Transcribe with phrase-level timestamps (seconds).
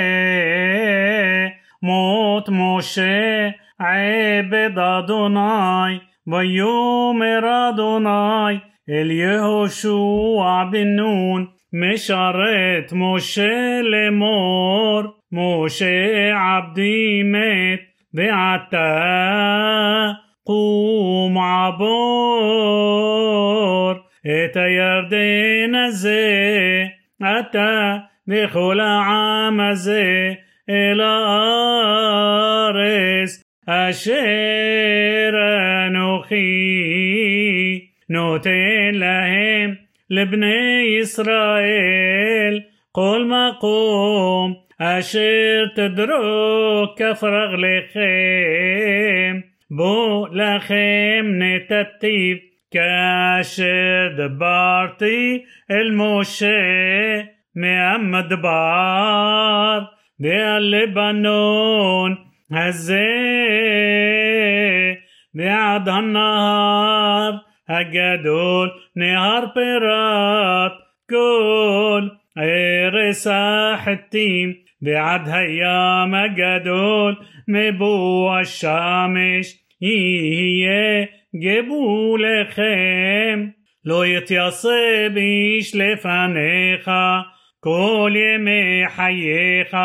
[1.84, 5.96] מות משה עבד אדוני
[6.28, 8.56] ויאמר אדוני
[8.90, 16.06] אל יהושע בן נון משרת משה לאמור משה
[16.56, 17.80] עבדי מת
[18.14, 19.02] ועתה
[20.48, 21.96] قوم عباد
[24.28, 26.24] את הירדן הזה,
[27.24, 27.96] אתה
[28.28, 30.34] וכל העם הזה,
[30.70, 35.34] אל הארץ אשר
[35.88, 36.82] אנוכי
[38.10, 38.50] נותן
[38.94, 39.74] להם
[40.10, 42.60] לבני ישראל
[42.92, 48.10] כל מקום אשר תדרוק כף רגליכם
[49.72, 52.38] בו לכם נתתיו
[52.76, 56.52] كاشر دبارتي الموشي
[57.56, 59.88] مئم دبار
[60.20, 62.18] دي اللبنون
[62.52, 63.44] هزي
[65.34, 70.72] دي عد النهار هجدول نهار بيرات
[71.10, 73.30] كل ارس
[73.86, 81.08] حتيم دي عد هيام هجدول مبو الشامش هي
[81.40, 83.48] גבו לכם,
[83.86, 86.92] לא יתייסב איש לפניך
[87.60, 89.78] כל ימי חייך,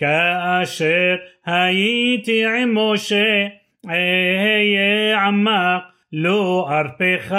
[0.00, 3.46] כאשר הייתי עם משה,
[3.88, 7.36] אהיה עמך, לא ארפך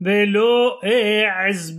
[0.00, 1.78] ולא אעז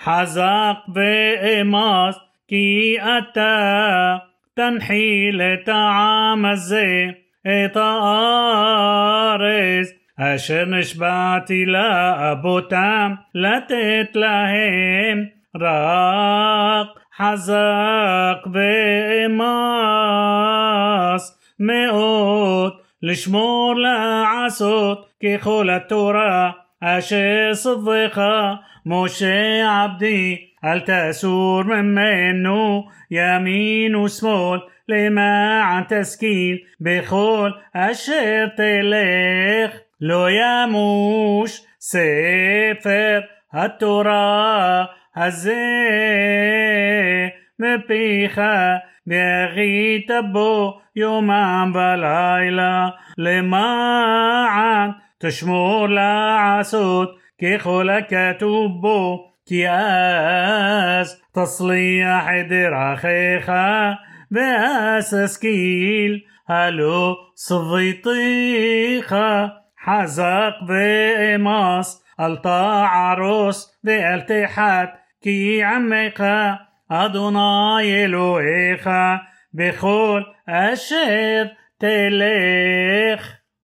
[0.00, 4.16] חזק ואמס, כי אתה
[4.56, 7.06] תנחיל את העם הזה.
[7.46, 15.24] את הארץ אשר נשבעתי לאבותם לתת להם
[15.56, 16.86] רק
[17.18, 22.72] חזק ואמס מאוד
[23.02, 26.50] לשמור לעשות ככל התורה
[26.80, 28.22] אשר סובך
[28.86, 41.50] משה עבדי אל תאסור ממנו ימין ושמאל لما عن تسكيل بخول أشر تلخ لو يموش
[41.78, 45.56] سفر التورا هزي
[47.58, 53.64] مبيخا بيغي تبو يوما بالايلا لما
[54.48, 57.08] عن تشمور لا عسود
[57.38, 63.98] كي خلك تبو كي أز تصليح درخيخا
[64.30, 74.92] بأساسكيل هلو صفيطيخة حزق بإماس ألطا عروس بألتحات
[75.22, 76.58] كي عميقة
[76.90, 79.20] أدوناي إلوهيخة
[79.52, 83.45] بخول أشير تليخ